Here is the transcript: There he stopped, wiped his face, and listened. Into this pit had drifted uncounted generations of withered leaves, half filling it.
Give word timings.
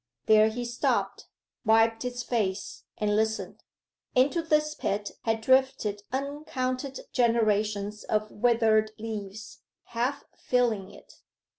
There 0.25 0.49
he 0.49 0.65
stopped, 0.65 1.27
wiped 1.63 2.01
his 2.01 2.23
face, 2.23 2.85
and 2.97 3.15
listened. 3.15 3.61
Into 4.15 4.41
this 4.41 4.73
pit 4.73 5.11
had 5.25 5.41
drifted 5.41 6.01
uncounted 6.11 7.01
generations 7.13 8.03
of 8.05 8.31
withered 8.31 8.93
leaves, 8.97 9.59
half 9.89 10.23
filling 10.35 10.89
it. 10.89 11.21